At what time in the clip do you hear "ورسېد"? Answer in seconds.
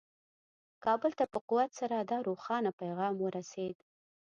3.19-3.77